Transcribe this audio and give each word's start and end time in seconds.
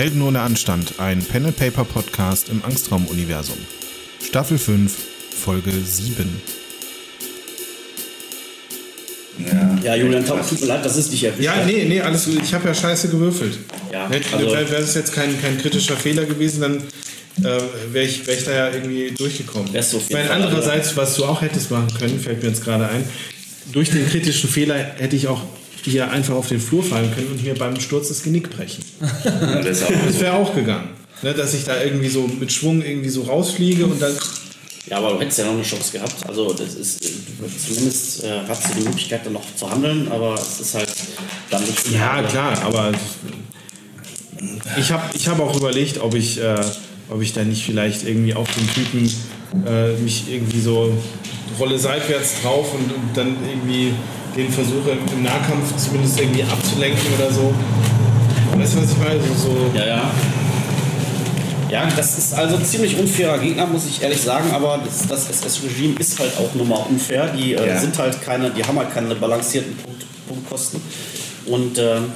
Helden 0.00 0.22
ohne 0.22 0.40
Anstand, 0.40 0.94
ein 0.96 1.22
Pen 1.22 1.44
and 1.44 1.58
Paper 1.58 1.84
Podcast 1.84 2.48
im 2.48 2.64
Angstraum-Universum. 2.64 3.58
Staffel 4.26 4.56
5, 4.56 4.90
Folge 5.44 5.72
7. 5.72 6.40
Ja, 9.84 9.94
Julian, 9.96 10.24
tut 10.24 10.58
mir 10.58 10.66
leid, 10.68 10.86
das 10.86 10.96
ist 10.96 11.10
nicht 11.10 11.22
erwischt. 11.22 11.44
Ja, 11.44 11.66
nee, 11.66 11.84
nee, 11.84 12.00
alles 12.00 12.24
gut. 12.24 12.40
Ich 12.42 12.54
habe 12.54 12.68
ja 12.68 12.74
scheiße 12.74 13.10
gewürfelt. 13.10 13.58
Ja, 13.92 14.08
Hätte- 14.08 14.34
also- 14.38 14.50
Wäre 14.52 14.76
es 14.76 14.94
jetzt 14.94 15.12
kein, 15.12 15.38
kein 15.38 15.58
kritischer 15.58 15.98
Fehler 15.98 16.24
gewesen, 16.24 16.62
dann 16.62 16.76
äh, 17.44 17.60
wäre 17.92 18.06
ich, 18.06 18.26
wär 18.26 18.38
ich 18.38 18.44
da 18.44 18.52
ja 18.52 18.70
irgendwie 18.70 19.10
durchgekommen. 19.10 19.70
Wärst 19.74 19.92
du 19.92 19.98
auf 19.98 20.04
Ich 20.04 20.08
jeden 20.08 20.22
meine, 20.26 20.32
andererseits, 20.32 20.96
was 20.96 21.14
du 21.16 21.26
auch 21.26 21.42
hättest 21.42 21.70
machen 21.70 21.92
können, 21.98 22.18
fällt 22.18 22.42
mir 22.42 22.48
jetzt 22.48 22.64
gerade 22.64 22.88
ein, 22.88 23.04
durch 23.70 23.90
den 23.90 24.08
kritischen 24.08 24.48
Fehler 24.48 24.76
hätte 24.96 25.14
ich 25.14 25.28
auch 25.28 25.42
hier 25.84 26.10
einfach 26.10 26.34
auf 26.34 26.48
den 26.48 26.60
Flur 26.60 26.82
fallen 26.82 27.12
können 27.14 27.28
und 27.28 27.42
mir 27.42 27.54
beim 27.54 27.78
Sturz 27.80 28.08
das 28.08 28.22
Genick 28.22 28.50
brechen. 28.50 28.84
Das 29.64 30.20
wäre 30.20 30.34
auch 30.34 30.54
gegangen. 30.54 30.88
Ne, 31.22 31.34
dass 31.34 31.52
ich 31.52 31.64
da 31.64 31.82
irgendwie 31.82 32.08
so 32.08 32.26
mit 32.26 32.50
Schwung 32.50 32.82
irgendwie 32.82 33.10
so 33.10 33.22
rausfliege 33.22 33.84
und 33.84 34.00
dann. 34.00 34.16
Ja, 34.86 34.96
aber 34.96 35.12
du 35.12 35.20
hättest 35.20 35.38
ja 35.38 35.44
noch 35.44 35.52
eine 35.52 35.62
Chance 35.62 35.92
gehabt. 35.92 36.14
Also 36.26 36.54
das 36.54 36.74
ist 36.74 37.04
zumindest 37.66 38.24
äh, 38.24 38.40
hast 38.48 38.70
du 38.70 38.78
die 38.78 38.84
Möglichkeit 38.84 39.26
dann 39.26 39.34
noch 39.34 39.44
zu 39.54 39.70
handeln, 39.70 40.10
aber 40.10 40.34
es 40.34 40.60
ist 40.60 40.74
halt 40.74 40.88
dann 41.50 41.62
nicht 41.62 41.90
Ja, 41.92 42.22
klar, 42.22 42.62
aber 42.62 42.92
ich 44.78 44.90
habe 44.90 45.02
ich 45.14 45.28
hab 45.28 45.38
auch 45.40 45.54
überlegt, 45.56 46.00
ob 46.00 46.14
ich, 46.14 46.40
äh, 46.40 46.56
ob 47.10 47.20
ich 47.20 47.34
da 47.34 47.44
nicht 47.44 47.64
vielleicht 47.64 48.06
irgendwie 48.06 48.34
auf 48.34 48.48
den 48.54 48.68
Typen 48.72 49.12
äh, 49.66 49.92
mich 50.00 50.24
irgendwie 50.30 50.60
so 50.60 50.96
rolle 51.58 51.78
seitwärts 51.78 52.40
drauf 52.42 52.72
und, 52.72 52.92
und 52.92 53.14
dann 53.14 53.36
irgendwie 53.46 53.92
den 54.36 54.50
versuche 54.50 54.90
im 55.14 55.22
Nahkampf 55.22 55.76
zumindest 55.76 56.20
irgendwie 56.20 56.42
abzulenken 56.44 57.02
oder 57.18 57.32
so. 57.32 57.54
Weißt 58.56 58.74
du, 58.74 58.82
was 58.82 58.90
ich 58.92 58.98
meine? 58.98 59.20
So, 59.20 59.48
so 59.50 59.70
Ja, 59.78 59.86
ja. 59.86 60.10
Ja, 61.70 61.88
das 61.96 62.18
ist 62.18 62.34
also 62.34 62.56
ein 62.56 62.64
ziemlich 62.64 62.98
unfairer 62.98 63.38
Gegner, 63.38 63.64
muss 63.66 63.86
ich 63.86 64.02
ehrlich 64.02 64.20
sagen, 64.20 64.50
aber 64.50 64.80
das, 64.84 65.06
das 65.06 65.30
SS-Regime 65.30 65.94
ist 66.00 66.18
halt 66.18 66.32
auch 66.36 66.52
nun 66.54 66.68
mal 66.68 66.84
unfair. 66.88 67.28
Die 67.28 67.54
äh, 67.54 67.64
Ja. 67.68 67.78
sind 67.78 67.96
halt 67.96 68.20
keine, 68.22 68.50
die 68.50 68.64
haben 68.64 68.76
halt 68.76 68.92
keine 68.92 69.14
balancierten 69.14 69.76
Punkt, 69.76 70.04
Punktkosten. 70.26 70.80
Und 71.46 71.78
ähm, 71.78 72.06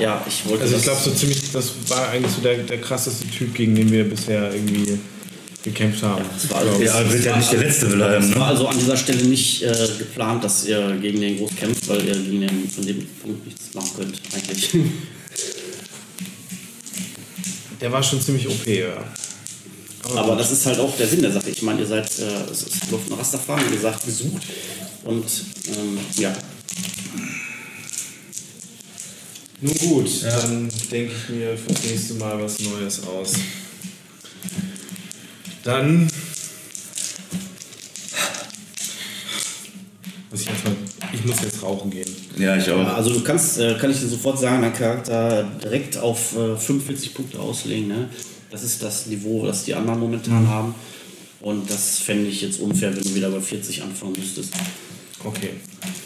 ja, 0.00 0.20
ich 0.26 0.42
wollte 0.48 0.64
Also 0.64 0.74
ich 0.76 0.82
glaube 0.82 1.00
so 1.00 1.12
ziemlich, 1.12 1.52
das 1.52 1.70
war 1.88 2.08
eigentlich 2.10 2.32
so 2.34 2.40
der, 2.42 2.56
der 2.58 2.80
krasseste 2.80 3.28
Typ, 3.28 3.54
gegen 3.54 3.76
den 3.76 3.92
wir 3.92 4.08
bisher 4.08 4.52
irgendwie 4.52 4.98
gekämpft 5.64 6.02
haben. 6.02 6.24
das 6.32 6.50
war, 6.50 6.62
ich. 6.78 6.86
Ja, 6.86 7.10
wird 7.10 7.24
ja 7.24 7.36
nicht 7.36 7.50
der 7.50 7.60
letzte 7.60 7.86
bleiben, 7.86 8.24
Es 8.24 8.34
war 8.34 8.38
ne? 8.38 8.46
also 8.46 8.68
an 8.68 8.78
dieser 8.78 8.96
Stelle 8.96 9.24
nicht 9.24 9.62
äh, 9.62 9.88
geplant, 9.98 10.44
dass 10.44 10.66
ihr 10.66 10.96
gegen 11.00 11.20
den 11.20 11.38
groß 11.38 11.56
kämpft, 11.56 11.88
weil 11.88 12.06
ihr 12.06 12.14
gegen 12.14 12.42
den 12.42 12.70
von 12.70 12.86
dem 12.86 13.06
Punkt 13.22 13.44
nichts 13.46 13.74
machen 13.74 13.90
könnt, 13.96 14.20
eigentlich. 14.34 14.70
Der 17.80 17.90
war 17.92 18.02
schon 18.02 18.20
ziemlich 18.20 18.48
OP, 18.48 18.66
ja. 18.66 19.04
Aber 20.14 20.36
das 20.36 20.52
ist 20.52 20.64
halt 20.64 20.78
auch 20.78 20.96
der 20.96 21.06
Sinn 21.06 21.20
der 21.22 21.32
Sache. 21.32 21.50
Ich 21.50 21.60
meine, 21.62 21.80
ihr 21.80 21.86
seid, 21.86 22.06
äh, 22.18 22.50
es 22.50 22.62
ist 22.62 22.90
Luft 22.90 23.10
nach 23.10 23.18
Rastafari, 23.18 23.62
wie 23.68 23.74
gesagt, 23.74 24.06
gesucht. 24.06 24.42
Und 25.04 25.24
ähm, 25.68 25.98
ja, 26.16 26.34
Nun 29.60 29.74
gut, 29.78 30.10
dann 30.22 30.68
denke 30.90 31.12
ich 31.14 31.28
mir 31.34 31.56
fürs 31.56 31.82
nächste 31.84 32.14
Mal 32.14 32.38
was 32.42 32.60
Neues 32.60 33.02
aus. 33.06 33.32
Dann. 35.64 36.08
Muss 40.30 40.40
ich, 40.40 40.46
mal, 40.46 40.76
ich 41.12 41.24
muss 41.24 41.40
jetzt 41.42 41.62
rauchen 41.62 41.90
gehen. 41.90 42.08
Ja, 42.36 42.56
ich 42.56 42.70
auch. 42.70 42.86
also 42.86 43.14
du 43.14 43.22
kannst, 43.22 43.58
äh, 43.58 43.74
kann 43.78 43.90
ich 43.90 44.00
dir 44.00 44.08
sofort 44.08 44.38
sagen, 44.38 44.60
dein 44.60 44.74
Charakter 44.74 45.44
direkt 45.62 45.96
auf 45.96 46.36
äh, 46.36 46.56
45 46.56 47.14
Punkte 47.14 47.40
auslegen. 47.40 47.88
Ne? 47.88 48.08
Das 48.50 48.62
ist 48.62 48.82
das 48.82 49.06
Niveau, 49.06 49.46
das 49.46 49.64
die 49.64 49.74
anderen 49.74 50.00
momentan 50.00 50.48
haben. 50.48 50.74
Und 51.40 51.70
das 51.70 51.98
fände 51.98 52.28
ich 52.28 52.42
jetzt 52.42 52.60
unfair, 52.60 52.94
wenn 52.94 53.02
du 53.02 53.14
wieder 53.14 53.30
bei 53.30 53.40
40 53.40 53.82
anfangen 53.82 54.14
müsstest. 54.18 54.52
Okay. 55.24 55.50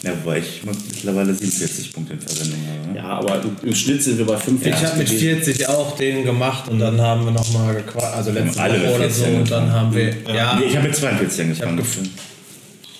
Ja, 0.03 0.11
wobei 0.23 0.39
ich 0.39 0.61
mittlerweile 0.63 1.33
47 1.33 1.91
Punkte 1.93 2.13
in 2.13 2.21
Verwendung 2.21 2.59
habe. 2.85 2.97
Ja, 2.97 3.03
aber 3.19 3.41
im, 3.63 3.75
Schnitt 3.75 4.01
sind 4.01 4.17
wir 4.17 4.25
bei 4.25 4.37
45. 4.37 4.73
Ich 4.81 4.87
habe 4.87 4.97
mit 4.97 5.07
gewesen. 5.07 5.43
40 5.43 5.67
auch 5.67 5.97
den 5.97 6.23
gemacht 6.23 6.69
und 6.69 6.79
dann 6.79 7.01
haben 7.01 7.25
wir 7.25 7.31
nochmal 7.31 7.75
gequatscht, 7.75 8.15
also 8.15 8.31
letzte 8.31 8.61
alle 8.61 8.81
Woche 8.81 8.95
oder 8.95 9.09
so 9.09 9.23
14 9.23 9.41
und 9.41 9.51
dann 9.51 9.71
haben 9.71 9.93
wir, 9.93 10.13
ja, 10.33 10.57
Nee, 10.57 10.65
ich 10.67 10.75
habe 10.77 10.87
mit 10.87 10.95
42 10.95 11.41
angefangen. 11.41 12.09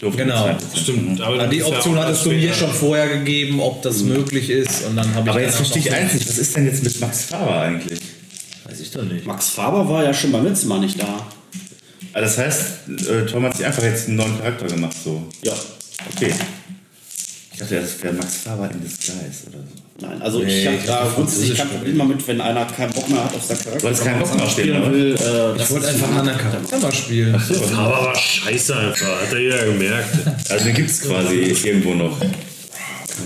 Genau. 0.02 0.47
mit 0.47 0.59
42. 0.59 0.81
Stimmt, 0.81 1.22
aber 1.22 1.35
Aber 1.35 1.47
die 1.47 1.57
ist 1.57 1.69
ja 1.69 1.75
Option 1.75 1.97
auch 1.97 2.03
hattest 2.03 2.25
du 2.25 2.31
mir 2.31 2.53
schon 2.53 2.72
vorher 2.72 3.07
gegeben, 3.07 3.62
ob 3.62 3.81
das 3.81 4.01
möglich 4.03 4.50
ist 4.50 4.86
und 4.86 4.97
dann 4.97 5.13
habe 5.13 5.24
ich 5.25 5.30
Aber 5.30 5.41
jetzt 5.41 5.56
verstehe 5.56 5.81
ich 5.81 5.94
eins 5.94 6.13
nicht, 6.13 6.28
was 6.28 6.38
ist 6.38 6.56
denn 6.56 6.66
jetzt 6.66 6.84
mit 6.84 7.00
Max 7.00 7.24
Faber 7.25 7.62
eigentlich? 7.62 8.00
Weiß 8.66 8.80
ich 8.80 8.91
doch 8.91 9.03
nicht. 9.03 9.25
Max 9.25 9.50
Faber 9.50 9.88
war 9.88 10.03
ja 10.03 10.13
schon 10.13 10.34
beim 10.34 10.46
letzten 10.46 10.68
Mal 10.68 10.80
nicht 10.80 11.01
da. 11.01 11.28
Ah, 12.13 12.22
Das 12.22 12.38
heißt, 12.38 12.90
äh, 13.09 13.25
Tom 13.25 13.44
hat 13.44 13.56
sich 13.56 13.66
einfach 13.66 13.84
jetzt 13.84 14.07
einen 14.07 14.18
neuen 14.18 14.38
Charakter 14.38 14.68
gemacht, 14.68 14.96
so. 15.03 15.28
Ja. 15.44 15.53
Okay. 16.15 16.33
Ich 17.53 17.59
dachte, 17.59 17.81
das 17.81 18.01
wäre 18.03 18.13
Max 18.13 18.37
Faber 18.37 18.71
in 18.71 18.81
Disguise 18.81 19.47
oder 19.49 19.57
so. 19.59 20.07
Nein, 20.07 20.21
also 20.21 20.39
Nee, 20.39 20.61
ich 20.61 20.65
habe 20.67 20.75
ich 20.77 20.85
da 20.85 20.99
hab 21.03 21.15
grundsätzlich 21.15 21.57
kein 21.57 21.67
Problem 21.67 21.97
damit, 21.97 22.25
wenn 22.27 22.39
einer 22.39 22.65
keinen 22.65 22.93
Bock 22.93 23.09
mehr 23.09 23.21
hat 23.25 23.35
auf 23.35 23.43
seinen 23.43 23.59
Charakter. 23.59 23.79
Du 23.81 23.89
hast 23.89 24.03
keinen 24.03 24.19
Bock 24.21 24.33
mehr 24.35 24.49
spielen 24.49 24.91
will. 24.93 25.15
Äh, 25.15 25.61
Ich 25.61 25.69
wollte 25.71 25.87
einfach 25.89 26.07
einen 26.07 26.19
anderen 26.19 26.37
Charakter 26.39 26.91
spielen. 26.93 27.35
Aber 27.75 28.05
war 28.05 28.15
scheiße 28.15 28.77
einfach, 28.77 29.21
hat 29.21 29.31
ja 29.33 29.37
jeder 29.39 29.65
gemerkt. 29.65 30.09
Also 30.49 30.63
den 30.65 30.73
gibt 30.75 30.89
es 30.89 31.01
quasi 31.01 31.35
irgendwo 31.35 31.95
noch. 31.95 32.17
Kann 32.19 32.29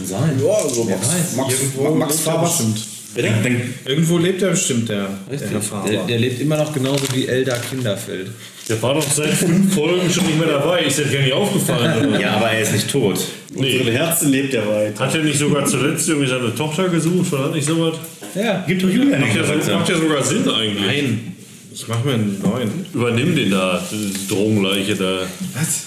sein. 0.07 0.41
Ja, 0.44 0.67
so 0.67 0.83
Max. 0.85 1.35
Max, 1.35 1.53
Max 1.95 2.15
er 2.15 2.21
Faber. 2.31 2.47
bestimmt. 2.47 2.88
Bitte? 3.13 3.29
Dann, 3.44 3.74
Irgendwo 3.85 4.18
lebt 4.18 4.41
er 4.41 4.51
bestimmt, 4.51 4.90
der, 4.90 5.07
der 5.29 5.40
Herr 5.40 5.57
Richtig. 5.57 5.72
Der, 5.85 6.03
der 6.06 6.19
lebt 6.19 6.41
immer 6.41 6.57
noch 6.57 6.74
genauso 6.74 7.03
wie 7.13 7.28
Elda 7.28 7.56
Kinderfeld. 7.57 8.29
Der 8.69 8.81
war 8.81 8.94
doch 8.94 9.03
seit 9.03 9.34
fünf 9.34 9.75
Folgen 9.75 10.09
schon 10.09 10.25
nicht 10.25 10.40
mehr 10.40 10.47
dabei. 10.47 10.84
Ist 10.84 10.97
dir 10.97 11.06
gar 11.06 11.22
nicht 11.22 11.34
aufgefallen? 11.34 12.07
Oder? 12.07 12.19
ja, 12.19 12.35
aber 12.38 12.51
er 12.51 12.62
ist 12.62 12.74
nicht 12.74 12.90
tot. 12.90 13.19
Unsere 13.53 13.91
Herzen 13.91 14.31
lebt 14.31 14.53
er 14.53 14.68
weiter. 14.68 15.06
Hat 15.06 15.16
er 15.16 15.22
nicht 15.22 15.38
sogar 15.38 15.66
zuletzt 15.66 16.07
irgendwie 16.07 16.29
seine 16.29 16.56
Tochter 16.56 16.88
gesucht? 16.90 17.31
War 17.34 17.47
das 17.47 17.56
nicht 17.56 17.68
sowas? 17.68 17.97
Ja. 18.35 18.63
Gibt 18.66 18.84
doch 18.84 18.90
Julian 18.90 19.19
Macht 19.22 19.35
ja, 19.35 19.44
so, 19.44 19.72
macht 19.74 19.90
ja 19.90 19.97
sogar 19.97 20.24
Sinn 20.24 20.50
eigentlich. 20.50 20.85
Nein, 20.85 21.35
ich 21.74 21.88
mache 21.88 22.07
mir 22.07 22.13
einen 22.13 22.41
neuen. 22.41 22.85
Übernimm 22.94 23.35
den 23.35 23.51
da, 23.51 23.84
diese 23.91 24.28
Drogenleiche 24.28 24.95
da. 24.95 25.28
Was? 25.53 25.84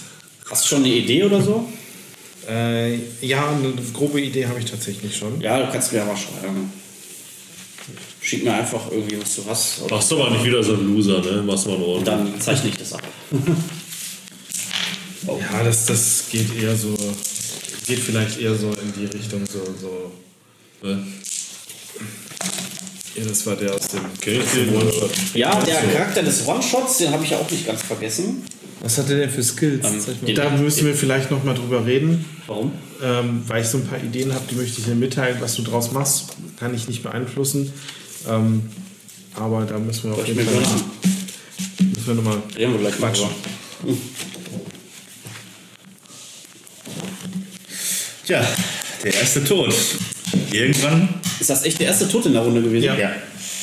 Hast 0.50 0.64
du 0.64 0.68
schon 0.68 0.84
eine 0.84 0.94
Idee 0.94 1.24
oder 1.24 1.40
so? 1.40 1.66
Äh, 2.48 2.96
ja, 3.20 3.48
eine 3.48 3.72
grobe 3.92 4.20
Idee 4.20 4.46
habe 4.46 4.60
ich 4.60 4.66
tatsächlich 4.66 5.16
schon. 5.16 5.40
Ja, 5.40 5.60
du 5.64 5.72
kannst 5.72 5.92
mir 5.92 6.00
ja 6.00 6.04
mal 6.04 6.16
schreiben. 6.16 6.70
Schick 8.20 8.44
mir 8.44 8.52
einfach 8.54 8.90
irgendwie, 8.90 9.20
was 9.20 9.36
du 9.36 9.42
hast. 9.48 9.80
Und 9.82 9.90
Machst 9.90 10.10
du 10.10 10.20
aber 10.20 10.30
nicht 10.30 10.44
wieder 10.44 10.62
so 10.62 10.74
ein 10.74 10.86
Loser, 10.94 11.20
ne? 11.20 11.42
Machst 11.42 11.66
mal 11.66 11.76
in 11.76 11.82
Ordnung. 11.82 12.04
dann 12.04 12.40
zeichne 12.40 12.70
ich 12.70 12.76
das 12.76 12.92
ab. 12.94 13.02
Ja, 15.26 15.64
das, 15.64 15.86
das 15.86 16.24
geht 16.30 16.54
eher 16.56 16.76
so, 16.76 16.94
geht 17.86 17.98
vielleicht 17.98 18.38
eher 18.40 18.54
so 18.54 18.68
in 18.70 18.92
die 18.96 19.06
Richtung 19.06 19.42
so, 19.44 19.58
so. 19.80 20.12
Ne? 20.86 21.04
Ja, 23.16 23.24
das 23.24 23.44
war 23.46 23.56
der 23.56 23.74
aus 23.74 23.88
dem, 23.88 24.00
Okay. 24.18 24.40
One-Shot. 24.72 25.10
Ja, 25.34 25.58
der 25.64 25.82
Charakter 25.82 26.22
des 26.22 26.46
One-Shots, 26.46 26.98
den 26.98 27.10
habe 27.10 27.24
ich 27.24 27.30
ja 27.30 27.38
auch 27.38 27.50
nicht 27.50 27.66
ganz 27.66 27.82
vergessen. 27.82 28.44
Was 28.82 28.98
hat 28.98 29.10
er 29.10 29.16
denn 29.18 29.30
für 29.30 29.42
Skills? 29.42 29.84
Ähm, 29.84 29.96
mal. 29.98 30.14
den- 30.26 30.36
Da 30.36 30.50
müssen 30.50 30.86
wir 30.86 30.94
vielleicht 30.94 31.30
noch 31.30 31.42
mal 31.42 31.54
drüber 31.54 31.84
reden, 31.84 32.24
Warum? 32.46 32.72
ähm, 33.02 33.42
weil 33.48 33.62
ich 33.62 33.68
so 33.68 33.78
ein 33.78 33.86
paar 33.86 33.98
Ideen 34.02 34.32
habe, 34.32 34.44
die 34.48 34.54
möchte 34.54 34.78
ich 34.80 34.84
dir 34.86 34.94
mitteilen. 34.94 35.38
Was 35.40 35.56
du 35.56 35.62
draus 35.62 35.90
machst, 35.92 36.36
kann 36.58 36.74
ich 36.74 36.88
nicht 36.88 37.02
beeinflussen. 37.02 37.72
Ähm, 38.28 38.62
aber 39.34 39.64
da 39.64 39.78
müssen 39.78 40.10
wir 40.10 40.18
auf 40.18 40.26
jeden 40.26 40.38
mir 40.44 40.50
Fall 40.50 40.62
müssen 41.80 42.06
wir 42.06 42.14
noch 42.14 42.22
mal 42.24 42.42
Reden 42.56 42.72
wir 42.72 42.80
gleich 42.80 42.98
mal 42.98 43.08
quatschen. 43.08 43.28
drüber. 43.82 43.96
Tja, 48.26 48.44
der 49.04 49.14
erste 49.14 49.44
Tod. 49.44 49.72
Irgendwann. 50.52 51.08
Ist 51.38 51.50
das 51.50 51.64
echt 51.64 51.78
der 51.78 51.88
erste 51.88 52.08
Tod 52.08 52.26
in 52.26 52.32
der 52.32 52.42
Runde 52.42 52.62
gewesen? 52.62 52.84
Ja. 52.84 52.94
Ja. 52.96 53.10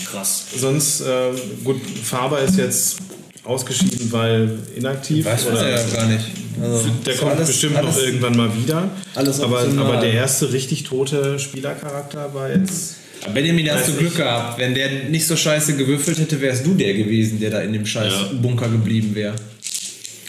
Krass. 0.09 0.45
Sonst, 0.55 1.01
ähm, 1.05 1.35
gut, 1.63 1.81
Faber 2.03 2.39
ist 2.41 2.57
jetzt 2.57 2.97
ausgeschieden, 3.43 4.11
weil 4.11 4.59
inaktiv. 4.75 5.25
Weiß 5.25 5.47
oder- 5.47 5.55
man 5.55 5.69
ja 5.71 5.83
gar 5.87 6.05
nicht. 6.05 6.25
Also, 6.63 6.89
Der 7.05 7.15
kommt 7.15 7.31
alles- 7.33 7.47
bestimmt 7.47 7.75
alles- 7.75 7.95
noch 7.95 8.03
irgendwann 8.03 8.37
mal 8.37 8.49
wieder. 8.55 8.89
alles 9.15 9.39
aber, 9.41 9.61
aber 9.77 9.97
der 9.97 10.13
erste 10.13 10.51
richtig 10.53 10.83
tote 10.83 11.37
Spielercharakter 11.39 12.33
war 12.33 12.49
jetzt. 12.51 12.95
Benjamin, 13.33 13.65
da 13.65 13.75
hast 13.75 13.87
du 13.87 13.93
Glück 13.93 14.15
gehabt. 14.17 14.59
Wenn 14.59 14.73
der 14.75 14.89
nicht 15.09 15.25
so 15.25 15.35
scheiße 15.35 15.75
gewürfelt 15.77 16.19
hätte, 16.19 16.41
wärst 16.41 16.65
du 16.65 16.73
der 16.73 16.93
gewesen, 16.93 17.39
der 17.39 17.51
da 17.51 17.61
in 17.61 17.71
dem 17.73 17.85
scheiß 17.85 18.11
Ja. 18.13 18.29
Bunker 18.41 18.67
geblieben 18.69 19.15
wäre. 19.15 19.33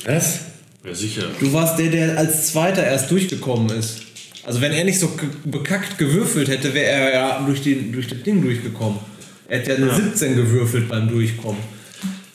Was? 0.06 0.38
Ja, 0.86 0.94
sicher. 0.94 1.22
Du 1.40 1.52
warst 1.52 1.78
der, 1.78 1.88
der 1.90 2.18
als 2.18 2.48
Zweiter 2.48 2.84
erst 2.84 3.10
durchgekommen 3.10 3.70
ist. 3.76 4.02
Also 4.44 4.60
wenn 4.60 4.72
er 4.72 4.84
nicht 4.84 5.00
so 5.00 5.10
bekackt 5.44 5.96
gewürfelt 5.98 6.48
hätte, 6.48 6.74
wäre 6.74 6.86
er 6.86 7.14
ja 7.14 7.44
durch, 7.46 7.62
den, 7.62 7.92
durch 7.92 8.06
das 8.08 8.22
Ding 8.22 8.42
durchgekommen. 8.42 8.98
Er 9.48 9.58
hätte 9.58 9.70
ja 9.70 9.76
eine 9.76 9.94
17 9.94 10.36
gewürfelt 10.36 10.88
beim 10.88 11.08
Durchkommen. 11.08 11.60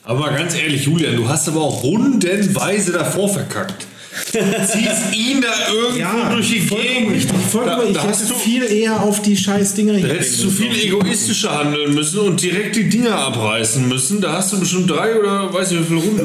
Aber 0.02 0.20
mal 0.20 0.36
ganz 0.36 0.56
ehrlich, 0.56 0.84
Julian, 0.84 1.16
du 1.16 1.28
hast 1.28 1.48
aber 1.48 1.60
auch 1.60 1.82
rundenweise 1.84 2.92
davor 2.92 3.28
verkackt. 3.32 3.86
Ziehst 4.32 5.14
ihn 5.14 5.40
da 5.40 5.72
irgendwo 5.72 6.34
durch 6.34 6.48
die 6.50 6.60
Gegend. 6.60 7.26
Vollkommen, 7.50 7.88
ich 7.88 7.94
da 7.94 8.02
hast 8.04 8.20
hätte 8.22 8.32
du 8.32 8.38
viel 8.38 8.62
eher 8.64 9.02
auf 9.02 9.22
die 9.22 9.36
scheiß 9.36 9.74
Dinger 9.74 9.94
Da 9.98 10.08
hättest 10.08 10.42
du 10.44 10.50
viel 10.50 10.72
egoistischer 10.78 11.58
handeln 11.58 11.94
müssen 11.94 12.20
und 12.20 12.40
direkt 12.42 12.76
die 12.76 12.88
Dinger 12.88 13.14
abreißen 13.16 13.88
müssen. 13.88 14.20
Da 14.20 14.32
hast 14.34 14.52
du 14.52 14.60
bestimmt 14.60 14.90
drei 14.90 15.18
oder 15.18 15.52
weiß 15.52 15.72
ich 15.72 15.80
wie 15.80 15.84
viele 15.84 16.00
Runden. 16.00 16.24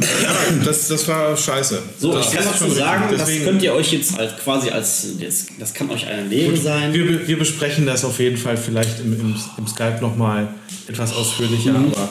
Das, 0.63 0.87
das 0.87 1.07
war 1.07 1.35
scheiße. 1.35 1.81
So, 1.99 2.11
das 2.13 2.27
ich 2.27 2.33
kann 2.37 2.45
dazu 2.45 2.65
schon 2.65 2.75
sagen, 2.75 3.01
richtig. 3.03 3.17
das 3.19 3.27
Deswegen- 3.27 3.45
könnt 3.45 3.63
ihr 3.63 3.73
euch 3.73 3.91
jetzt 3.93 4.17
halt 4.17 4.37
quasi 4.43 4.69
als, 4.69 5.07
das, 5.19 5.45
das 5.59 5.73
kann 5.73 5.89
euch 5.89 6.05
eine 6.07 6.27
Lehre 6.27 6.55
sein. 6.57 6.93
Wir, 6.93 7.05
be- 7.07 7.27
wir 7.27 7.39
besprechen 7.39 7.85
das 7.85 8.05
auf 8.05 8.19
jeden 8.19 8.37
Fall 8.37 8.57
vielleicht 8.57 8.99
im, 8.99 9.13
im, 9.13 9.35
im 9.57 9.67
Skype 9.67 9.97
nochmal 10.01 10.47
etwas 10.87 11.13
ausführlicher, 11.13 11.71
Mhm. 11.71 11.91
aber 11.93 12.09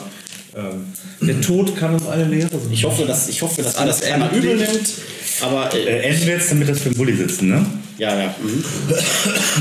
ähm, 0.57 0.85
Der 1.27 1.41
Tod 1.41 1.75
kann 1.77 1.93
uns 1.93 2.07
eine 2.07 2.25
Lehre 2.25 2.49
sein. 2.49 2.59
Ich 2.71 2.83
hoffe, 2.83 3.05
dass, 3.05 3.27
ich 3.29 3.41
hoffe, 3.41 3.61
dass 3.61 3.75
Alles 3.75 4.01
alles 4.01 4.09
keiner 4.11 4.31
übel 4.31 4.55
nimmt. 4.57 4.89
Aber 5.41 5.73
äh, 5.73 5.83
Äh, 5.83 5.99
enden 6.09 6.25
wir 6.27 6.33
jetzt, 6.33 6.51
damit 6.51 6.69
das 6.69 6.79
für 6.79 6.89
den 6.89 6.97
Bulli 6.97 7.15
sitzen, 7.15 7.49
ne? 7.49 7.65
ja, 7.97 8.17
ja. 8.19 8.35
Mhm. 8.41 8.63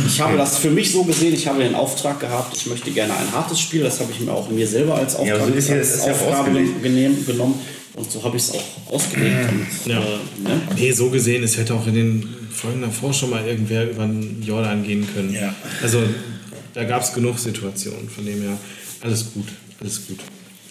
Ich 0.06 0.21
habe 0.21 0.37
das 0.37 0.59
für 0.59 0.71
mich 0.71 0.91
so 0.91 1.05
gesehen, 1.05 1.35
ich 1.35 1.47
habe 1.47 1.62
den 1.62 1.75
Auftrag 1.75 2.21
gehabt, 2.21 2.56
ich 2.56 2.67
möchte 2.67 2.91
gerne 2.91 3.15
ein 3.17 3.32
hartes 3.32 3.61
Spiel, 3.61 3.82
das 3.82 4.00
habe 4.00 4.11
ich 4.12 4.21
mir 4.21 4.32
auch 4.32 4.49
mir 4.50 4.67
selber 4.67 4.97
als 4.97 5.17
Auftrag 5.17 5.41
aber 5.41 5.49
so 5.49 5.55
ist 5.55 5.69
ja- 5.69 5.76
als 5.76 5.94
ist 5.94 6.06
ja 6.06 6.12
auch 6.12 6.21
Aufgabe 6.23 6.62
genehm, 6.82 7.25
genommen. 7.26 7.61
Und 7.97 8.11
so 8.11 8.23
habe 8.25 8.37
ich 8.37 8.43
es 8.43 8.50
auch 8.53 8.93
ausgelegt. 8.93 9.49
Und, 9.53 9.93
Ja. 9.93 10.00
äh, 10.00 10.03
ne? 10.03 10.61
nee, 10.76 10.91
so 10.91 11.11
gesehen, 11.11 11.44
es 11.44 11.56
hätte 11.56 11.75
auch 11.75 11.87
in 11.87 11.94
den 11.94 12.29
Folgen 12.53 12.81
davor 12.82 13.12
schon 13.12 13.31
mal 13.31 13.47
irgendwer 13.47 13.88
über 13.88 14.05
den 14.05 14.43
Jordan 14.44 14.82
gehen 14.82 15.06
können. 15.15 15.32
Ja. 15.32 15.55
Also 15.81 16.03
da 16.73 16.82
gab 16.85 17.03
es 17.05 17.12
genug 17.12 17.38
Situationen, 17.38 18.09
von 18.09 18.27
dem 18.27 18.43
her 18.43 18.56
alles 19.00 19.27
gut, 19.32 19.47
alles 19.81 20.06
gut. 20.09 20.19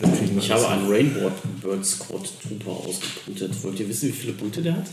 Das 0.03 0.19
kriegen 0.19 0.35
wir 0.35 0.43
Ich 0.43 0.51
habe 0.51 0.67
einen 0.67 0.87
Rainbow 0.89 1.31
Bird 1.61 1.85
Squad 1.85 2.29
Trooper 2.41 2.71
ausgepunktet. 2.71 3.63
Wollt 3.63 3.79
ihr 3.79 3.87
wissen, 3.87 4.09
wie 4.09 4.13
viele 4.13 4.33
Punkte 4.33 4.61
der 4.61 4.73
hat? 4.73 4.85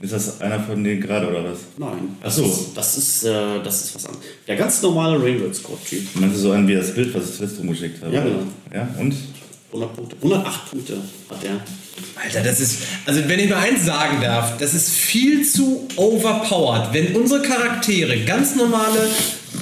Ist 0.00 0.12
das 0.12 0.40
einer 0.40 0.58
von 0.58 0.82
denen 0.82 1.00
gerade 1.00 1.28
oder 1.28 1.44
was? 1.44 1.58
Nein. 1.76 2.16
Ach 2.22 2.30
so. 2.30 2.70
Das 2.74 2.96
ist, 2.96 3.24
äh, 3.24 3.62
das 3.62 3.84
ist 3.84 3.94
was 3.94 4.06
anderes. 4.06 4.24
Der 4.48 4.56
ganz 4.56 4.82
normale 4.82 5.22
Rainbow 5.22 5.52
Squad 5.52 5.84
Typ. 5.84 6.02
Meinst 6.14 6.36
du 6.36 6.40
so 6.40 6.52
an 6.52 6.66
wie 6.66 6.74
das 6.74 6.94
Bild, 6.94 7.14
was 7.14 7.30
ich 7.30 7.36
zuletzt 7.36 7.58
rumgeschickt 7.58 8.02
habe? 8.02 8.14
Ja, 8.14 8.24
genau. 8.24 8.42
Ja, 8.74 8.88
und? 8.98 9.14
100 9.68 9.94
Punkte. 9.94 10.16
108 10.16 10.70
Punkte 10.70 10.96
hat 11.28 11.44
er. 11.44 11.60
Alter, 12.22 12.42
das 12.42 12.60
ist, 12.60 12.78
also 13.06 13.20
wenn 13.28 13.38
ich 13.38 13.48
mal 13.48 13.58
eins 13.58 13.84
sagen 13.84 14.20
darf, 14.20 14.58
das 14.58 14.74
ist 14.74 14.88
viel 14.90 15.46
zu 15.46 15.86
overpowered. 15.96 16.92
Wenn 16.92 17.14
unsere 17.14 17.42
Charaktere 17.42 18.18
ganz 18.24 18.56
normale 18.56 19.08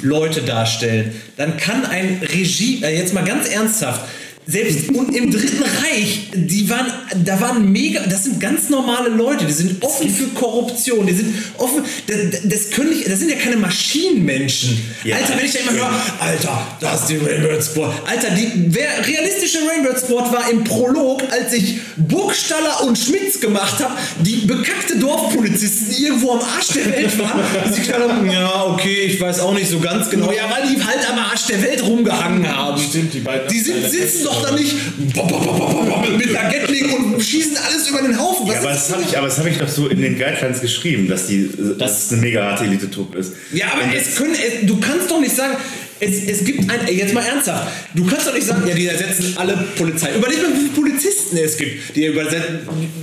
Leute 0.03 0.43
darstellen, 0.43 1.13
dann 1.37 1.57
kann 1.57 1.85
ein 1.85 2.21
Regie, 2.23 2.83
äh, 2.83 2.97
jetzt 2.97 3.13
mal 3.13 3.25
ganz 3.25 3.49
ernsthaft, 3.49 4.09
selbst 4.51 4.89
und 4.89 5.15
im 5.15 5.31
Dritten 5.31 5.63
Reich, 5.63 6.31
die 6.33 6.71
waren, 6.71 6.91
da 7.23 7.39
waren 7.39 7.71
mega, 7.71 8.01
das 8.09 8.25
sind 8.25 8.41
ganz 8.41 8.71
normale 8.71 9.11
Leute, 9.11 9.45
die 9.45 9.53
sind 9.53 9.83
offen 9.85 10.09
für 10.09 10.29
Korruption, 10.29 11.07
die 11.07 11.13
sind 11.13 11.35
offen, 11.59 11.85
das, 12.07 12.41
das 12.45 12.71
können 12.71 12.89
nicht, 12.89 13.07
das 13.07 13.19
sind 13.19 13.31
ja 13.31 13.37
keine 13.37 13.59
Maschinenmenschen. 13.59 14.81
Ja. 15.05 15.17
Alter, 15.17 15.37
wenn 15.37 15.45
ich 15.45 15.53
da 15.53 15.59
immer 15.59 15.73
höre, 15.73 15.91
Alter, 16.19 16.67
da 16.81 16.95
ist 16.95 17.07
die 17.09 17.17
Rainbow 17.19 17.61
Sport. 17.61 17.95
Alter, 18.07 18.31
die 18.31 18.51
wer, 18.69 19.07
realistische 19.07 19.59
Rainbow 19.69 19.95
Sport 19.99 20.33
war 20.33 20.51
im 20.51 20.65
Prolog, 20.65 21.23
als 21.31 21.53
ich 21.53 21.81
Burgstaller 21.99 22.85
und 22.87 22.99
Schmitz 22.99 23.41
gemacht 23.41 23.85
habe, 23.85 23.99
die 24.21 24.47
bekackte 24.47 24.97
Dorfpolizisten, 24.97 25.95
die 25.95 26.05
irgendwo 26.05 26.33
am 26.33 26.41
Arsch 26.41 26.69
der 26.69 26.87
Welt 26.87 27.19
waren, 27.19 27.43
gedacht 27.75 28.01
haben, 28.01 28.31
ja, 28.31 28.65
okay, 28.65 29.03
ich 29.03 29.21
weiß 29.21 29.41
auch 29.41 29.53
nicht 29.53 29.69
so 29.69 29.79
ganz 29.79 30.09
genau, 30.09 30.33
ja, 30.33 30.51
weil 30.51 30.75
die 30.75 30.83
halt 30.83 31.07
am 31.11 31.19
Arsch 31.19 31.49
der 31.49 31.61
Welt 31.61 31.83
rumgehangen 31.83 32.49
haben. 32.49 32.81
Stimmt, 32.81 33.13
die 33.13 33.21
beiden 33.21 33.47
Die 33.49 33.61
sind, 33.61 33.91
sitzen 33.91 34.25
doch 34.25 34.38
da 34.43 34.55
nicht 34.55 34.75
mit 34.99 36.37
einer 36.37 36.53
Gatling 36.53 36.91
und 36.93 37.23
schießen 37.23 37.57
alles 37.57 37.89
über 37.89 38.03
den 38.03 38.19
Haufen. 38.19 38.49
Was 38.49 38.55
Ja, 38.55 38.61
aber 38.61 38.71
ist 38.73 38.89
das 38.89 38.93
habe 38.93 39.03
ich, 39.03 39.19
aber 39.19 39.27
das 39.27 39.39
habe 39.39 39.51
ich 39.51 39.59
doch 39.59 39.69
so 39.69 39.89
in 39.89 40.01
den 40.01 40.19
Guidelines 40.19 40.61
geschrieben, 40.61 41.09
dass 41.09 41.27
die 41.27 41.45
äh, 41.45 41.77
dass 41.79 42.07
es 42.07 42.13
eine 42.13 42.23
mega 42.23 42.43
harte 42.45 42.65
Elite-Truppe 42.65 43.19
ist. 43.19 43.33
Ja, 43.53 43.67
aber 43.73 43.83
es 43.95 44.17
können, 44.17 44.35
es, 44.35 44.67
du 44.67 44.79
kannst 44.81 45.11
doch 45.11 45.21
nicht 45.21 45.35
sagen, 45.35 45.57
es, 46.01 46.25
es 46.25 46.45
gibt 46.45 46.71
ein, 46.71 46.95
jetzt 46.95 47.15
mal 47.15 47.25
ernsthaft, 47.25 47.69
du 47.95 48.07
kannst 48.07 48.27
doch 48.27 48.35
nicht 48.35 48.47
sagen, 48.47 48.67
ja, 48.67 48.75
die 48.75 48.87
ersetzen 48.87 49.35
alle 49.37 49.65
Polizei. 49.77 50.15
Überleg 50.17 50.43
mal, 50.43 50.53
wie 50.53 50.69
viele 50.69 50.71
Polizisten 50.71 51.37
es 51.39 51.57
gibt. 51.57 51.97
Die, 51.97 52.13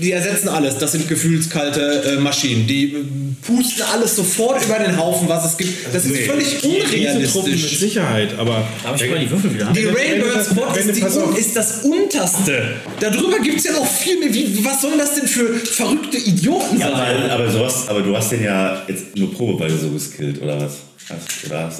die 0.02 0.12
ersetzen 0.12 0.50
alles. 0.50 0.78
Das 0.78 0.94
sind 0.94 1.08
gefühlskalte 1.08 2.16
äh, 2.18 2.20
Maschinen. 2.20 2.68
Die 2.68 2.94
äh, 2.94 3.04
pusten 3.42 3.84
alles 3.94 4.16
sofort 4.16 4.64
über 4.64 4.80
den 4.80 4.98
Haufen, 4.98 5.28
was 5.28 5.52
es 5.52 5.58
gibt. 5.58 5.94
Das 5.94 6.06
ist 6.06 6.18
völlig 6.22 6.60
Truppen 6.60 6.92
mit 6.92 7.36
unrealistisch. 7.36 7.80
Sicherheit, 7.80 8.38
aber 8.38 8.68
Darf 8.84 9.02
ich 9.02 9.10
mal 9.10 9.20
die 9.20 9.30
Würfel 9.30 9.54
wieder 9.54 9.66
haben? 9.68 9.74
Die 9.74 9.86
Rainbird 9.86 10.56
wenn 10.76 10.90
ist, 10.90 10.98
die, 10.98 11.40
ist 11.40 11.56
das 11.56 11.84
unterste. 11.84 12.76
Darüber 13.00 13.40
gibt 13.40 13.58
es 13.58 13.66
ja 13.66 13.74
noch 13.74 13.88
viel 13.88 14.20
mehr. 14.20 14.34
Wie, 14.34 14.64
was 14.64 14.82
sollen 14.82 14.98
das 14.98 15.16
denn 15.16 15.28
für 15.28 15.54
verrückte 15.56 16.18
Idioten 16.18 16.80
Ja, 16.80 16.92
sein? 16.92 17.30
aber, 17.30 17.32
aber, 17.32 17.48
du 17.48 17.66
hast, 17.66 17.90
aber 17.90 18.02
du 18.02 18.16
hast 18.16 18.32
den 18.32 18.44
ja 18.44 18.82
jetzt 18.88 19.16
nur 19.16 19.34
probeweise 19.34 19.80
so 19.80 19.90
geskillt, 19.90 20.42
oder 20.42 20.60
was? 20.62 20.78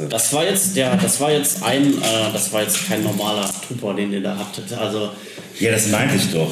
Das 0.10 0.34
war 0.34 0.44
jetzt 0.46 0.76
der, 0.76 0.96
das 0.98 1.20
war 1.20 1.32
jetzt 1.32 1.64
ein, 1.64 1.94
äh, 1.98 2.32
das 2.34 2.52
war 2.54 2.62
jetzt 2.62 2.88
kein 2.88 3.04
normaler 3.04 3.50
Trooper, 3.68 3.94
den 3.96 4.14
ihr 4.14 4.22
da 4.22 4.38
hattet. 4.38 4.72
Also 4.78 5.10
Ja, 5.60 5.72
das 5.72 5.88
meinte 5.88 6.16
ich 6.16 6.32
doch. 6.32 6.52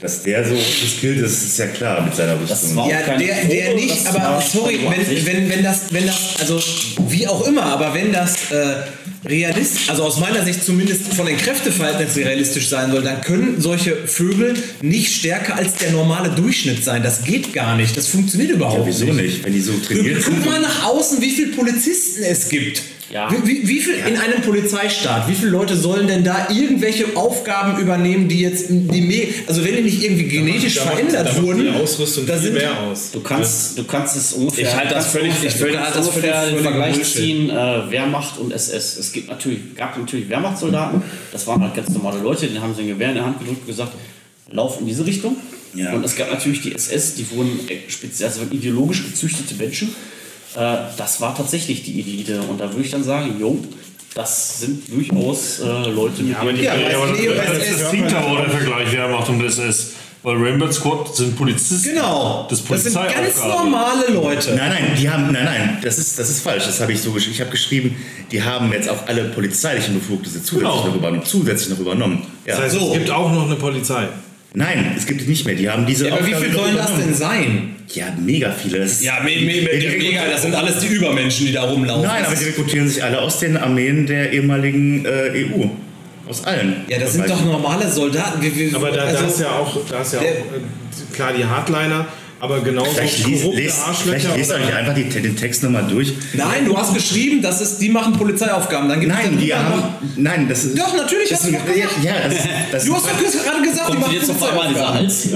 Dass 0.00 0.22
der 0.24 0.44
so 0.44 0.54
geskillt 0.54 1.18
ist, 1.20 1.44
ist 1.44 1.58
ja 1.58 1.66
klar 1.68 2.00
mit 2.02 2.14
seiner 2.16 2.34
Das 2.34 2.50
Rüstung. 2.64 2.76
war- 2.76 2.88
Ja, 2.90 2.98
der, 3.16 3.44
der 3.44 3.74
nicht, 3.74 4.04
aber 4.06 4.42
sorry, 4.42 4.80
wenn, 4.82 4.94
82. 5.06 5.26
wenn, 5.26 5.48
wenn 5.50 5.62
das, 5.62 5.80
wenn 5.90 6.06
das, 6.08 6.16
also 6.40 6.60
wie 7.08 7.26
auch 7.28 7.46
immer, 7.46 7.62
aber 7.64 7.94
wenn 7.94 8.12
das 8.12 8.50
äh, 8.50 8.74
realistisch, 9.24 9.88
also 9.88 10.02
aus 10.04 10.18
meiner 10.18 10.44
Sicht 10.44 10.64
zumindest 10.64 11.14
von 11.14 11.26
den 11.26 11.36
Kräfteverhältnissen 11.36 12.22
realistisch 12.24 12.68
sein 12.68 12.90
soll, 12.90 13.02
dann 13.02 13.20
können 13.20 13.60
solche 13.60 13.96
Vögel 14.06 14.54
nicht 14.80 15.14
stärker 15.14 15.56
als 15.56 15.74
der 15.74 15.92
normale 15.92 16.30
Durchschnitt 16.30 16.84
sein. 16.84 17.02
Das 17.02 17.24
geht 17.24 17.52
gar 17.52 17.76
nicht. 17.76 17.96
Das 17.96 18.08
funktioniert 18.08 18.50
überhaupt 18.50 18.80
ja, 18.80 18.86
wieso 18.86 19.12
nicht? 19.12 19.44
Wenn 19.44 19.52
die 19.52 19.60
so 19.60 19.72
trainiert 19.78 20.22
Guck 20.24 20.34
sind. 20.34 20.46
mal 20.46 20.60
nach 20.60 20.84
außen, 20.84 21.20
wie 21.20 21.30
viele 21.30 21.52
Polizisten 21.52 22.22
es 22.22 22.48
gibt. 22.48 22.82
Ja. 23.10 23.28
Wie, 23.30 23.46
wie, 23.46 23.68
wie 23.68 23.80
viel 23.80 23.94
in 23.94 24.16
einem 24.16 24.40
Polizeistaat, 24.42 25.28
wie 25.28 25.34
viele 25.34 25.50
Leute 25.50 25.76
sollen 25.76 26.06
denn 26.06 26.24
da 26.24 26.48
irgendwelche 26.48 27.14
Aufgaben 27.16 27.78
übernehmen, 27.80 28.28
die 28.28 28.40
jetzt 28.40 28.66
die 28.70 29.00
me 29.02 29.26
also 29.46 29.62
wenn 29.64 29.76
die 29.76 29.82
nicht 29.82 30.02
irgendwie 30.02 30.24
genetisch 30.24 30.76
da 30.76 30.84
macht- 30.84 30.94
verändert 30.94 31.26
da 31.26 31.32
macht 31.32 31.42
wurden, 31.42 31.62
die 31.62 31.68
Ausrüstung 31.70 32.24
da 32.26 32.38
sind 32.38 32.54
mehr 32.54 32.78
aus. 32.80 33.10
Du 33.12 33.20
kannst, 33.20 33.76
du 33.76 33.84
kannst 33.84 34.16
es 34.16 34.32
ungefähr. 34.32 34.68
Ich 34.68 34.74
halte 34.74 34.94
das 34.94 35.08
völlig- 35.08 35.32
ich 35.44 35.58
würde 35.60 35.74
kannst 35.74 35.96
das 35.96 36.08
für 36.08 36.14
ungefähr 36.14 36.46
den 36.46 36.58
Vergleich 36.60 36.94
Bullshit. 36.94 37.14
ziehen, 37.16 37.50
äh, 37.50 37.90
Wehrmacht 37.90 38.38
und 38.38 38.52
SS. 38.52 38.96
Es 38.96 39.12
gibt 39.12 39.28
natürlich, 39.28 39.74
gab 39.76 39.98
natürlich 39.98 40.28
Wehrmachtssoldaten, 40.30 41.02
das 41.32 41.46
waren 41.46 41.60
halt 41.62 41.74
ganz 41.74 41.90
normale 41.90 42.18
Leute, 42.20 42.46
denen 42.46 42.62
haben 42.62 42.74
sie 42.74 42.82
ein 42.82 42.88
Gewehr 42.88 43.08
in 43.10 43.14
der 43.16 43.24
Hand 43.26 43.40
gedrückt 43.40 43.60
und 43.62 43.66
gesagt, 43.66 43.92
lauf 44.50 44.80
in 44.80 44.86
diese 44.86 45.04
Richtung. 45.04 45.36
Ja. 45.74 45.92
Und 45.92 46.04
es 46.04 46.16
gab 46.16 46.30
natürlich 46.30 46.62
die 46.62 46.74
SS, 46.74 47.14
die 47.16 47.28
wurden 47.30 47.58
äh, 47.68 47.76
speziell, 47.88 48.28
also 48.30 48.42
ideologisch 48.50 49.04
gezüchtete 49.04 49.54
Menschen. 49.54 49.94
Äh, 50.56 50.76
das 50.96 51.20
war 51.20 51.36
tatsächlich 51.36 51.82
die 51.82 52.00
Elite. 52.00 52.40
Und 52.42 52.58
da 52.60 52.70
würde 52.70 52.82
ich 52.84 52.90
dann 52.90 53.04
sagen, 53.04 53.36
jo, 53.40 53.58
das 54.14 54.60
sind 54.60 54.82
durchaus 54.92 55.60
äh, 55.60 55.64
Leute, 55.90 56.22
mit 56.22 56.36
denen 56.38 56.62
Ja, 56.62 56.74
Ja, 56.74 56.98
aber 56.98 57.12
Leo, 57.12 57.32
das, 57.34 57.46
es 57.46 57.58
das, 57.58 57.68
ist- 57.68 57.80
das 57.82 57.90
klingt 57.90 58.12
aber 58.14 58.42
der 58.42 58.50
Vergleich 58.50 58.92
Wehrmacht 58.92 59.28
und 59.28 59.42
SS. 59.44 59.92
Weil 60.24 60.36
Rainbow 60.36 60.70
Squad 60.70 61.16
sind 61.16 61.36
Polizisten. 61.36 61.82
Genau. 61.94 62.46
Das 62.48 62.62
Das 62.64 62.84
sind 62.84 62.94
ganz 62.94 63.40
normale 63.42 64.06
Leute. 64.12 64.54
Nein, 64.54 64.70
nein, 64.70 64.90
die 64.96 65.10
haben, 65.10 65.32
nein, 65.32 65.44
nein, 65.44 65.78
das 65.82 65.98
ist, 65.98 66.16
das 66.16 66.30
ist 66.30 66.44
falsch. 66.44 66.64
Das 66.64 66.80
habe 66.80 66.92
ich 66.92 67.02
so 67.02 67.10
geschrieben. 67.10 67.34
Ich 67.34 67.40
habe 67.40 67.50
geschrieben, 67.50 67.96
die 68.30 68.40
haben 68.40 68.70
jetzt 68.72 68.88
auch 68.88 69.04
alle 69.08 69.24
polizeilichen 69.30 69.94
Befugnisse 69.94 70.40
zusätzlich, 70.40 70.60
Genau. 70.60 70.86
noch, 70.86 70.94
übernommen, 70.94 71.24
zusätzlich 71.24 71.70
noch 71.70 71.80
übernommen. 71.80 72.22
Ja. 72.46 72.54
Das 72.54 72.64
heißt, 72.66 72.78
So. 72.78 72.86
es 72.92 72.98
gibt 72.98 73.10
auch 73.10 73.32
noch 73.32 73.46
eine 73.46 73.56
Polizei. 73.56 74.06
Nein, 74.54 74.92
es 74.96 75.06
gibt 75.06 75.20
die 75.22 75.26
nicht 75.26 75.46
mehr. 75.46 75.54
Die 75.54 75.68
haben 75.70 75.86
diese 75.86 76.08
Ja, 76.08 76.14
aber 76.14 76.26
wie 76.26 76.34
Aufgabe 76.34 76.44
viel 76.52 76.54
noch 76.54 76.64
sollen 76.64 76.76
das 76.76 76.96
denn 76.96 77.14
sein? 77.14 77.76
Ja, 77.88 78.06
mega 78.18 78.52
viele. 78.52 78.80
Das 78.80 79.02
Ja, 79.02 79.20
me, 79.22 79.30
me, 79.30 79.62
me, 79.62 79.96
mega, 79.98 80.26
das 80.30 80.42
sind 80.42 80.54
alles 80.54 80.78
die 80.80 80.88
Übermenschen, 80.88 81.46
die 81.46 81.52
da 81.52 81.62
rumlaufen. 81.62 82.02
Nein, 82.06 82.24
aber 82.24 82.34
die 82.34 82.44
rekrutieren 82.44 82.88
sich 82.88 83.02
alle 83.02 83.20
aus 83.20 83.38
den 83.40 83.56
Armeen 83.56 84.06
der 84.06 84.32
ehemaligen 84.32 85.04
äh, 85.06 85.44
EU. 85.44 85.66
Aus 86.28 86.44
allen. 86.44 86.76
ja, 86.88 86.98
das 86.98 87.14
sind 87.14 87.28
doch 87.28 87.44
normale 87.44 87.90
Soldaten. 87.90 88.40
Aber 88.74 88.90
da, 88.90 88.96
da 88.96 89.02
also, 89.04 89.24
ist 89.26 89.40
ja 89.40 89.50
auch, 89.50 89.76
da 89.88 90.00
ist 90.02 90.12
ja 90.12 90.18
auch 90.20 90.22
der- 90.22 90.32
äh, 90.32 91.14
klar 91.14 91.32
die 91.36 91.44
Hardliner, 91.44 92.06
aber 92.42 92.60
genauso 92.60 92.90
Vielleicht 92.90 93.24
liest, 93.24 93.78
Arschlöcher. 93.86 94.30
vielleicht 94.30 94.50
oder- 94.50 94.58
euch 94.66 94.74
einfach 94.74 94.94
die, 94.94 95.04
den 95.04 95.36
Text 95.36 95.62
nochmal 95.62 95.86
durch. 95.88 96.12
Nein, 96.32 96.64
du 96.66 96.76
hast 96.76 96.92
geschrieben, 96.92 97.40
dass 97.40 97.60
es, 97.60 97.78
die 97.78 97.88
machen 97.88 98.14
Polizeiaufgaben. 98.14 98.88
Dann 98.88 98.98
gibt 98.98 99.12
es 99.12 99.18
Nein, 99.18 99.38
die 99.38 99.54
haben. 99.54 99.78
noch- 99.78 99.94
Nein, 100.16 100.48
das 100.48 100.64
ist. 100.64 100.76
Doch, 100.76 100.92
natürlich 100.96 101.28
das 101.28 101.38
hast 101.44 101.52
du 101.52 101.56
ist, 101.56 101.64
gesagt. 101.64 102.04
Ja, 102.04 102.14
das, 102.28 102.38
das 102.72 102.84
Du 102.84 102.94
hast 102.96 103.06
doch 103.06 103.44
gerade 103.44 103.62
gesagt, 103.62 103.92
die 103.94 103.96
machen 103.96 104.12
jetzt 104.14 104.28
auf 104.30 104.42
einmal 104.42 104.68
dieser 104.68 104.80
Polizeiaufgaben. 104.86 104.98
Hals. 104.98 105.28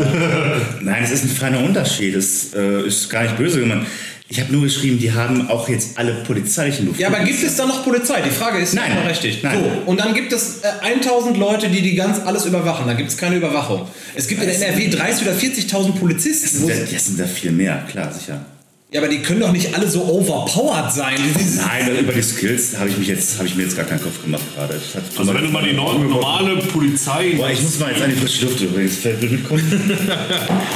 Nein, 0.80 1.04
es 1.04 1.10
ist 1.12 1.25
ein 1.26 1.28
feiner 1.30 1.60
Unterschied. 1.60 2.16
Das 2.16 2.48
äh, 2.56 2.88
ist 2.88 3.08
gar 3.08 3.22
nicht 3.22 3.36
böse 3.36 3.60
gemeint. 3.60 3.86
Ich 4.28 4.40
habe 4.40 4.52
nur 4.52 4.62
geschrieben, 4.62 4.99
die 4.99 5.12
haben 5.12 5.49
auch 5.49 5.68
jetzt 5.68 5.97
alle 5.97 6.12
polizeilichen 6.25 6.87
Befugnisse. 6.87 7.02
Ja, 7.12 7.16
aber 7.16 7.25
gibt 7.25 7.42
es 7.45 7.54
da 7.56 7.64
noch 7.64 7.85
Polizei? 7.85 8.23
Die 8.23 8.30
Frage 8.30 8.59
ist 8.59 8.75
Nein. 8.75 8.90
berechtigt. 9.02 9.45
Nein. 9.45 9.56
So, 9.62 9.88
und 9.90 10.00
dann 10.00 10.14
gibt 10.14 10.33
es 10.33 10.62
äh, 10.62 10.85
1000 10.85 11.37
Leute, 11.37 11.68
die 11.68 11.80
die 11.80 11.95
ganz 11.95 12.18
alles 12.26 12.45
überwachen. 12.45 12.88
Dann 12.88 12.97
gibt 12.97 13.09
es 13.11 13.16
keine 13.16 13.37
Überwachung. 13.37 13.87
Es 14.16 14.26
gibt 14.26 14.42
in 14.42 14.49
NRW 14.49 14.88
30.000 14.88 15.23
oder 15.23 15.33
40.000 15.33 15.92
Das 15.92 16.00
Polizisten. 16.00 16.49
sind, 16.59 16.62
wo- 16.64 16.68
ja, 16.71 16.75
das 16.92 17.06
sind 17.06 17.21
da 17.21 17.25
viel 17.25 17.52
mehr, 17.52 17.85
klar, 17.88 18.12
sicher. 18.12 18.45
Ja, 18.92 19.00
aber 19.00 19.08
die 19.10 19.18
können 19.20 19.40
doch 19.40 19.50
nicht 19.50 19.74
alle 19.74 19.88
so 19.90 20.04
overpowered 20.04 20.92
sein. 20.92 21.16
Nein, 21.56 21.96
über 21.98 22.12
die 22.12 22.22
Skills 22.22 22.78
habe 22.78 22.88
ich, 22.88 22.96
mich 22.96 23.08
jetzt- 23.08 23.36
habe 23.36 23.48
ich 23.48 23.56
mir 23.56 23.64
jetzt 23.64 23.76
gar 23.76 23.84
keinen 23.84 24.00
Kopf 24.00 24.22
gemacht 24.22 24.42
gerade. 24.54 24.74
Das 24.74 24.94
hat 24.94 25.02
Also 25.18 25.34
wenn 25.34 25.42
du 25.42 25.50
mal 25.50 25.64
die 25.64 25.72
nor- 25.72 25.98
normale 25.98 26.56
Polizei. 26.58 27.34
Boah, 27.36 27.50
ich 27.50 27.60
muss 27.60 27.78
mal 27.80 27.90
jetzt 27.90 28.02
an 28.02 28.10
die 28.10 28.16
frische 28.16 28.44
Luft 28.44 28.60
übrigens. 28.60 28.96
Fällt 28.98 29.20
mir 29.20 29.28
mitkommen. 29.30 29.98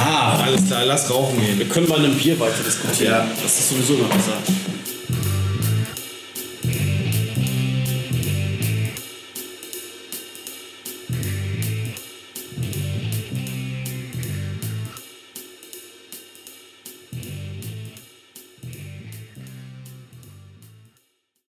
Alles 0.05 0.65
klar, 0.67 0.85
lass 0.85 1.09
rauchen 1.09 1.39
gehen. 1.39 1.57
Wir 1.57 1.67
können 1.69 1.87
bei 1.87 1.95
einem 1.95 2.13
Bier 2.15 2.37
weiter 2.37 2.61
diskutieren. 2.65 3.11
Ja. 3.13 3.27
Das 3.41 3.59
ist 3.59 3.69
sowieso 3.69 3.93
immer 3.95 4.09
besser. 4.09 4.33